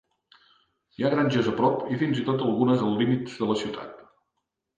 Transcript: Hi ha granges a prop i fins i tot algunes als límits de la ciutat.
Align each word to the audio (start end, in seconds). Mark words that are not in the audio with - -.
Hi 0.99 1.03
ha 1.05 1.11
granges 1.13 1.49
a 1.51 1.53
prop 1.59 1.83
i 1.97 1.99
fins 2.05 2.23
i 2.23 2.25
tot 2.31 2.43
algunes 2.47 2.83
als 2.87 2.97
límits 3.03 3.37
de 3.45 3.51
la 3.53 3.61
ciutat. 3.61 4.03